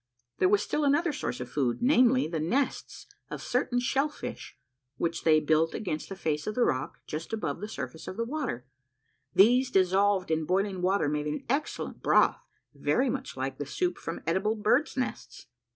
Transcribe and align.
There 0.39 0.49
was 0.49 0.63
still 0.63 0.83
another 0.83 1.13
source 1.13 1.39
of 1.39 1.51
food; 1.51 1.77
namely, 1.79 2.25
the 2.27 2.39
nests 2.39 3.05
of 3.29 3.39
certain 3.39 3.79
shell 3.79 4.09
fish, 4.09 4.57
which 4.97 5.23
they 5.23 5.39
built 5.39 5.75
against 5.75 6.09
the 6.09 6.15
face 6.15 6.47
of 6.47 6.55
the 6.55 6.63
rock, 6.63 6.97
just 7.05 7.33
above 7.33 7.61
the 7.61 7.67
surface 7.67 8.07
of 8.07 8.17
the 8.17 8.25
river. 8.25 8.65
These 9.35 9.69
dissolved 9.69 10.31
in 10.31 10.45
boiling 10.45 10.81
water 10.81 11.07
made 11.07 11.27
an 11.27 11.45
excellent 11.47 12.01
broth, 12.01 12.41
very 12.73 13.11
much 13.11 13.37
like 13.37 13.59
the 13.59 13.65
soup 13.67 13.99
from 13.99 14.23
edible 14.25 14.55
birds' 14.55 14.97
nests. 14.97 15.45